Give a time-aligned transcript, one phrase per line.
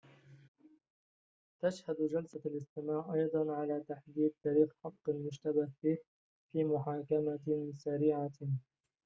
[1.61, 5.97] تشهد جلسة الاستماع أيضاً على تحديد تاريخ حق المشتبه فيه
[6.51, 8.31] في محاكمة سريعة